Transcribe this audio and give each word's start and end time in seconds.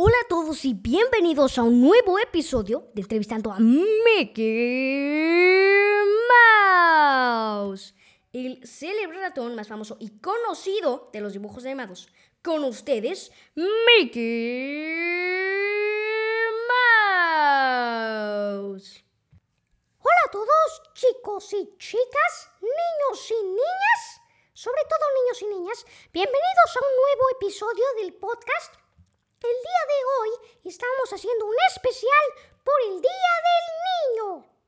Hola 0.00 0.14
a 0.24 0.28
todos 0.28 0.64
y 0.64 0.74
bienvenidos 0.74 1.58
a 1.58 1.64
un 1.64 1.80
nuevo 1.80 2.20
episodio 2.20 2.88
de 2.94 3.00
Entrevistando 3.00 3.50
a 3.50 3.58
Mickey 3.58 4.46
Mouse, 7.26 7.96
el 8.32 8.64
célebre 8.64 9.18
ratón 9.18 9.56
más 9.56 9.66
famoso 9.66 9.96
y 9.98 10.20
conocido 10.20 11.10
de 11.12 11.20
los 11.20 11.32
dibujos 11.32 11.64
animados. 11.64 12.08
Con 12.44 12.62
ustedes, 12.62 13.32
Mickey 13.56 14.14
Mouse. 18.70 19.02
Hola 19.98 20.22
a 20.28 20.30
todos, 20.30 20.82
chicos 20.94 21.52
y 21.54 21.76
chicas, 21.76 22.52
niños 22.60 23.30
y 23.32 23.42
niñas, 23.42 24.20
sobre 24.52 24.82
todo 24.88 25.00
niños 25.24 25.42
y 25.42 25.46
niñas, 25.58 25.84
bienvenidos 26.12 26.76
a 26.76 26.86
un 26.86 26.94
nuevo 26.94 27.30
episodio 27.40 27.84
del 28.00 28.14
podcast 28.14 28.76
el 29.46 29.56
día 29.62 29.82
de 29.86 29.98
hoy 30.18 30.30
estamos 30.64 31.12
haciendo 31.12 31.46
un 31.46 31.54
especial 31.68 32.26
por 32.64 32.74
el 32.88 33.00
Día 33.00 33.34
del 33.46 33.64
Niño. 33.86 34.58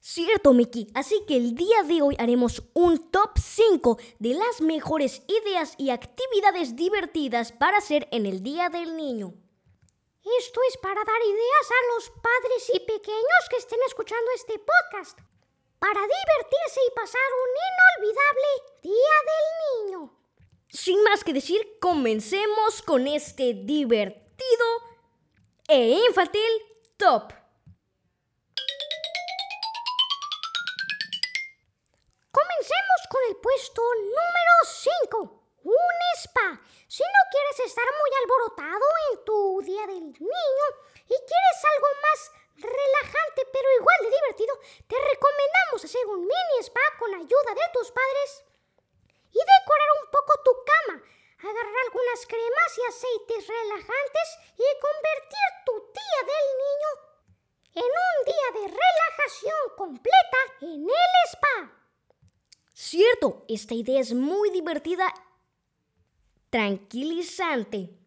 Cierto, 0.00 0.52
Mickey. 0.52 0.86
Así 0.94 1.24
que 1.26 1.36
el 1.36 1.54
día 1.54 1.82
de 1.82 2.02
hoy 2.02 2.14
haremos 2.18 2.62
un 2.74 3.10
top 3.10 3.38
5 3.38 3.98
de 4.18 4.34
las 4.34 4.60
mejores 4.60 5.22
ideas 5.26 5.74
y 5.78 5.90
actividades 5.90 6.76
divertidas 6.76 7.52
para 7.52 7.78
hacer 7.78 8.06
en 8.12 8.26
el 8.26 8.42
Día 8.42 8.68
del 8.68 8.96
Niño. 8.96 9.34
Esto 10.38 10.60
es 10.68 10.76
para 10.78 11.02
dar 11.04 11.22
ideas 11.22 11.70
a 11.70 11.94
los 11.94 12.10
padres 12.10 12.70
y 12.74 12.80
pequeños 12.80 13.48
que 13.50 13.56
estén 13.56 13.80
escuchando 13.86 14.30
este 14.36 14.58
podcast 14.58 15.18
para 15.84 16.00
divertirse 16.00 16.80
y 16.88 16.94
pasar 16.94 17.28
un 17.44 17.50
inolvidable 17.68 18.48
Día 18.80 19.16
del 19.28 19.46
Niño. 19.90 20.16
Sin 20.70 21.02
más 21.02 21.22
que 21.22 21.34
decir, 21.34 21.78
comencemos 21.78 22.80
con 22.80 23.06
este 23.06 23.52
divertido 23.52 24.66
e 25.68 26.00
infantil 26.08 26.40
top. 26.96 27.34
Comencemos 32.32 33.00
con 33.10 33.20
el 33.28 33.36
puesto 33.36 33.82
número 33.94 34.54
5. 34.64 35.42
Un 35.64 35.98
spa. 36.16 36.62
Si 36.88 37.02
no 37.02 37.20
quieres 37.30 37.60
estar 37.60 37.84
muy 37.84 38.10
alborotado 38.22 38.86
en 39.10 39.24
tu 39.26 39.60
Día 39.60 39.86
del 39.86 40.04
Niño 40.04 40.66
y 41.04 41.08
quieres 41.08 41.58
algo 41.74 41.88
más 42.00 42.43
relajante 42.56 43.40
pero 43.52 43.68
igual 43.78 43.98
de 44.02 44.10
divertido, 44.10 44.54
te 44.86 44.96
recomendamos 44.98 45.84
hacer 45.84 46.06
un 46.06 46.20
mini 46.20 46.58
spa 46.60 46.80
con 46.98 47.14
ayuda 47.14 47.50
de 47.54 47.66
tus 47.72 47.90
padres 47.90 48.44
y 49.30 49.38
decorar 49.38 49.90
un 50.02 50.10
poco 50.10 50.32
tu 50.44 50.52
cama, 50.64 51.02
agarrar 51.38 51.76
algunas 51.86 52.26
cremas 52.26 52.70
y 52.78 52.82
aceites 52.88 53.46
relajantes 53.46 54.28
y 54.58 54.66
convertir 54.80 55.48
tu 55.66 55.74
día 55.94 56.20
del 56.30 56.46
niño 56.62 56.90
en 57.74 57.90
un 57.90 58.16
día 58.24 58.48
de 58.60 58.66
relajación 58.74 59.62
completa 59.76 60.38
en 60.62 60.82
el 60.88 61.14
spa. 61.30 61.56
Cierto, 62.72 63.44
esta 63.48 63.74
idea 63.74 64.00
es 64.00 64.14
muy 64.14 64.50
divertida, 64.50 65.12
tranquilizante 66.50 68.03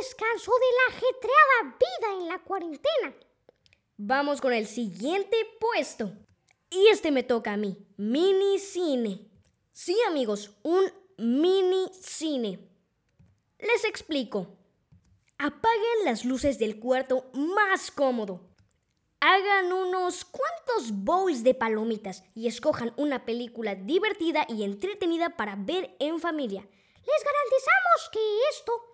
descanso 0.00 0.52
de 0.52 0.66
la 0.76 0.96
ajetreada 0.96 1.78
vida 1.78 2.22
en 2.22 2.28
la 2.28 2.38
cuarentena. 2.42 3.14
Vamos 3.96 4.40
con 4.40 4.52
el 4.52 4.66
siguiente 4.66 5.36
puesto. 5.60 6.12
Y 6.70 6.88
este 6.88 7.12
me 7.12 7.22
toca 7.22 7.52
a 7.52 7.56
mí, 7.56 7.76
mini 7.96 8.58
cine. 8.58 9.30
Sí 9.72 9.96
amigos, 10.08 10.56
un 10.62 10.84
mini 11.16 11.88
cine. 12.00 12.68
Les 13.58 13.84
explico. 13.84 14.58
Apaguen 15.38 16.04
las 16.04 16.24
luces 16.24 16.58
del 16.58 16.80
cuarto 16.80 17.30
más 17.32 17.90
cómodo. 17.90 18.40
Hagan 19.20 19.72
unos 19.72 20.24
cuantos 20.24 20.90
bowls 20.92 21.42
de 21.44 21.54
palomitas 21.54 22.24
y 22.34 22.46
escojan 22.46 22.92
una 22.96 23.24
película 23.24 23.74
divertida 23.74 24.46
y 24.48 24.64
entretenida 24.64 25.36
para 25.36 25.56
ver 25.56 25.96
en 25.98 26.20
familia. 26.20 26.60
Les 26.60 27.24
garantizamos 27.24 28.10
que 28.12 28.20
esto 28.50 28.93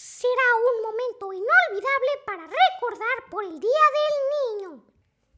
será 0.00 0.48
un 0.56 0.82
momento 0.82 1.30
inolvidable 1.30 2.12
para 2.24 2.46
recordar 2.48 3.28
por 3.30 3.44
el 3.44 3.60
Día 3.60 3.86
del 3.98 4.14
Niño. 4.32 4.84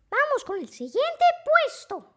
Vamos 0.09 0.45
con 0.45 0.61
el 0.61 0.69
siguiente 0.69 1.25
puesto. 1.43 2.15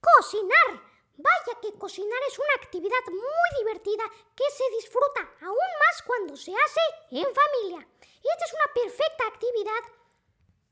Cocinar. 0.00 0.82
Vaya 1.16 1.60
que 1.62 1.78
cocinar 1.78 2.20
es 2.26 2.38
una 2.38 2.54
actividad 2.56 3.04
muy 3.06 3.50
divertida 3.58 4.02
que 4.34 4.50
se 4.50 4.68
disfruta 4.76 5.20
aún 5.40 5.70
más 5.78 6.02
cuando 6.02 6.36
se 6.36 6.52
hace 6.52 6.80
en 7.12 7.24
familia. 7.24 7.88
Y 8.02 8.26
esta 8.28 8.44
es 8.44 8.52
una 8.52 8.74
perfecta 8.74 9.26
actividad 9.28 9.82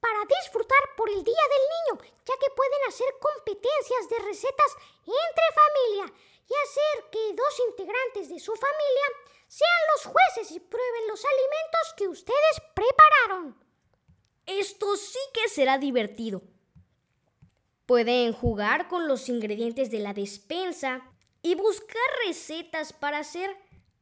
para 0.00 0.20
disfrutar 0.26 0.96
por 0.96 1.08
el 1.08 1.22
Día 1.22 1.44
del 1.48 1.64
Niño, 1.75 2.12
ya 2.26 2.36
que 2.36 2.50
pueden 2.50 2.88
hacer 2.88 3.08
competencias 3.20 4.08
de 4.10 4.19
recetas 4.19 4.76
entre 5.06 5.46
familia 5.62 6.12
y 6.46 6.54
hacer 6.54 7.10
que 7.10 7.32
dos 7.34 7.60
integrantes 7.70 8.28
de 8.28 8.41
su 8.41 8.54
familia 8.54 9.06
sean 9.54 9.70
los 9.94 10.12
jueces 10.12 10.50
y 10.50 10.59
prueben 10.59 11.06
los 11.06 11.25
alimentos 11.25 11.94
que 11.97 12.09
ustedes 12.09 12.62
prepararon. 12.75 13.56
Esto 14.47 14.97
sí 14.97 15.19
que 15.32 15.48
será 15.48 15.78
divertido. 15.78 16.42
Pueden 17.87 18.32
jugar 18.32 18.88
con 18.88 19.06
los 19.06 19.28
ingredientes 19.28 19.93
de 19.93 20.00
la 20.00 20.12
despensa 20.12 21.09
y 21.41 21.54
buscar 21.54 22.03
recetas 22.26 22.93
para 22.93 23.19
hacer 23.19 23.56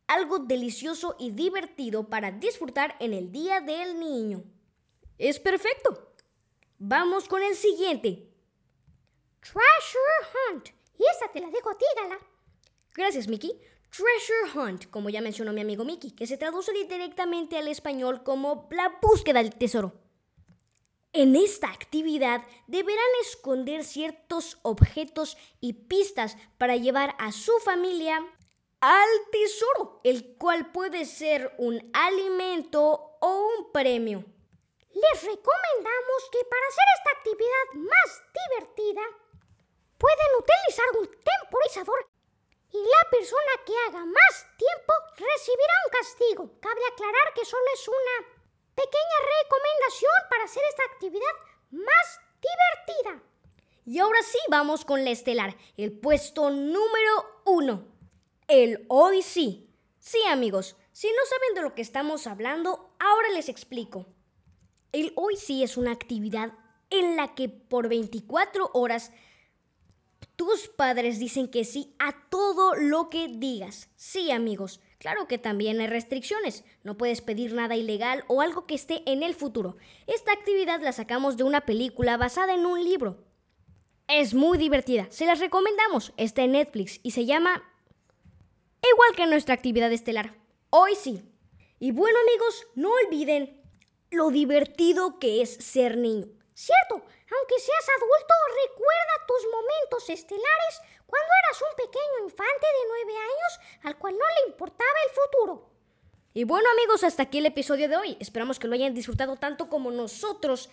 algo 0.06 0.38
delicioso 0.38 1.16
y 1.18 1.32
divertido 1.32 2.08
para 2.08 2.30
disfrutar 2.30 2.96
en 2.98 3.12
el 3.12 3.30
Día 3.30 3.60
del 3.60 4.00
Niño. 4.00 4.44
Es 5.18 5.38
perfecto. 5.38 6.14
Vamos 6.78 7.28
con 7.28 7.42
el 7.42 7.56
siguiente. 7.56 8.26
Treasure 9.40 10.50
Hunt. 10.50 10.68
Y 10.98 11.04
esta 11.12 11.30
te 11.30 11.40
la 11.40 11.50
dejo 11.50 11.68
a 11.68 11.76
ti, 11.76 11.84
Gala. 11.94 12.18
Gracias, 12.94 13.28
Mickey. 13.28 13.60
Treasure 13.94 14.58
Hunt, 14.58 14.88
como 14.88 15.10
ya 15.10 15.20
mencionó 15.20 15.52
mi 15.52 15.60
amigo 15.60 15.84
Mickey, 15.84 16.12
que 16.12 16.26
se 16.26 16.38
traduce 16.38 16.72
directamente 16.72 17.58
al 17.58 17.68
español 17.68 18.22
como 18.22 18.66
la 18.70 18.98
búsqueda 19.02 19.42
del 19.42 19.54
tesoro. 19.54 19.92
En 21.12 21.36
esta 21.36 21.68
actividad 21.68 22.42
deberán 22.66 23.04
esconder 23.20 23.84
ciertos 23.84 24.58
objetos 24.62 25.36
y 25.60 25.74
pistas 25.74 26.38
para 26.56 26.76
llevar 26.76 27.14
a 27.18 27.32
su 27.32 27.52
familia 27.58 28.16
al 28.80 29.08
tesoro, 29.30 30.00
el 30.04 30.38
cual 30.38 30.72
puede 30.72 31.04
ser 31.04 31.54
un 31.58 31.90
alimento 31.92 33.18
o 33.20 33.48
un 33.58 33.72
premio. 33.72 34.24
Les 34.88 35.22
recomendamos 35.22 36.30
que 36.32 36.38
para 36.48 36.66
hacer 36.66 36.84
esta 36.96 37.10
actividad 37.18 37.74
más 37.74 38.22
divertida 38.48 39.02
pueden 39.98 40.28
utilizar 40.38 40.86
un 40.98 41.10
temporizador 41.22 42.12
persona 43.12 43.52
que 43.66 43.74
haga 43.86 44.06
más 44.06 44.46
tiempo 44.56 44.92
recibirá 45.16 45.74
un 45.84 45.90
castigo. 45.92 46.60
Cabe 46.60 46.80
aclarar 46.92 47.34
que 47.34 47.44
solo 47.44 47.62
es 47.74 47.86
una 47.86 48.16
pequeña 48.74 49.18
recomendación 49.42 50.12
para 50.30 50.44
hacer 50.44 50.62
esta 50.70 50.84
actividad 50.92 51.34
más 51.70 52.20
divertida. 52.40 53.22
Y 53.84 53.98
ahora 53.98 54.22
sí 54.22 54.38
vamos 54.48 54.84
con 54.84 55.04
la 55.04 55.10
estelar, 55.10 55.56
el 55.76 55.92
puesto 55.92 56.50
número 56.50 57.42
uno, 57.44 57.86
el 58.48 58.86
hoy 58.88 59.22
sí. 59.22 59.68
Sí 59.98 60.18
amigos, 60.28 60.76
si 60.92 61.08
no 61.08 61.24
saben 61.26 61.54
de 61.54 61.62
lo 61.62 61.74
que 61.74 61.82
estamos 61.82 62.26
hablando, 62.26 62.94
ahora 62.98 63.28
les 63.30 63.48
explico. 63.48 64.06
El 64.92 65.12
hoy 65.16 65.36
sí 65.36 65.62
es 65.62 65.76
una 65.76 65.92
actividad 65.92 66.52
en 66.90 67.16
la 67.16 67.34
que 67.34 67.48
por 67.48 67.88
24 67.88 68.70
horas 68.72 69.12
tus 70.44 70.68
padres 70.68 71.18
dicen 71.18 71.48
que 71.48 71.64
sí 71.64 71.94
a 71.98 72.28
todo 72.28 72.74
lo 72.74 73.10
que 73.10 73.28
digas. 73.28 73.88
Sí, 73.96 74.30
amigos. 74.30 74.80
Claro 74.98 75.28
que 75.28 75.38
también 75.38 75.80
hay 75.80 75.86
restricciones. 75.86 76.64
No 76.82 76.96
puedes 76.98 77.20
pedir 77.20 77.54
nada 77.54 77.76
ilegal 77.76 78.24
o 78.26 78.40
algo 78.40 78.66
que 78.66 78.74
esté 78.74 79.02
en 79.06 79.22
el 79.22 79.34
futuro. 79.34 79.76
Esta 80.06 80.32
actividad 80.32 80.80
la 80.82 80.92
sacamos 80.92 81.36
de 81.36 81.44
una 81.44 81.62
película 81.62 82.16
basada 82.16 82.54
en 82.54 82.66
un 82.66 82.84
libro. 82.84 83.24
Es 84.08 84.34
muy 84.34 84.58
divertida. 84.58 85.06
Se 85.10 85.26
las 85.26 85.38
recomendamos. 85.38 86.12
Está 86.16 86.42
en 86.42 86.52
Netflix 86.52 86.98
y 87.02 87.12
se 87.12 87.24
llama 87.24 87.62
igual 88.92 89.16
que 89.16 89.26
nuestra 89.26 89.54
actividad 89.54 89.92
estelar. 89.92 90.34
Hoy 90.70 90.94
sí. 90.96 91.22
Y 91.78 91.92
bueno 91.92 92.18
amigos, 92.28 92.66
no 92.74 92.90
olviden 93.06 93.62
lo 94.10 94.30
divertido 94.30 95.18
que 95.20 95.40
es 95.40 95.54
ser 95.54 95.96
niño. 95.96 96.26
Cierto, 96.54 96.94
aunque 96.94 97.58
seas 97.58 97.88
adulto, 97.96 98.34
recuerda 98.66 99.26
tus 99.26 99.42
momentos 99.50 100.10
estelares 100.10 100.80
cuando 101.06 101.28
eras 101.44 101.62
un 101.62 101.76
pequeño 101.76 102.24
infante 102.24 102.66
de 102.66 102.88
nueve 102.88 103.16
años 103.16 103.60
al 103.84 103.98
cual 103.98 104.16
no 104.18 104.24
le 104.24 104.50
importaba 104.50 104.90
el 105.06 105.14
futuro. 105.14 105.70
Y 106.34 106.44
bueno 106.44 106.70
amigos, 106.70 107.04
hasta 107.04 107.24
aquí 107.24 107.38
el 107.38 107.46
episodio 107.46 107.88
de 107.88 107.96
hoy. 107.96 108.16
Esperamos 108.20 108.58
que 108.58 108.66
lo 108.66 108.74
hayan 108.74 108.94
disfrutado 108.94 109.36
tanto 109.36 109.68
como 109.68 109.90
nosotros 109.90 110.70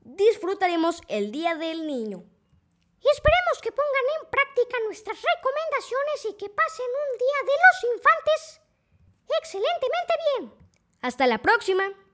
disfrutaremos 0.00 1.00
el 1.08 1.30
Día 1.30 1.54
del 1.54 1.86
Niño. 1.86 2.24
Y 3.00 3.08
esperemos 3.08 3.60
que 3.62 3.70
pongan 3.70 4.06
en 4.20 4.30
práctica 4.30 4.78
nuestra 4.84 5.12
nuestras 5.12 5.34
recomendaciones 5.36 6.24
y 6.30 6.34
que 6.34 6.48
pasen 6.48 6.86
un 6.86 7.18
día 7.18 7.40
de 7.44 7.56
los 7.62 7.96
infantes 7.96 8.60
excelentemente 9.38 10.14
bien. 10.38 10.54
Hasta 11.02 11.26
la 11.26 11.38
próxima. 11.38 12.05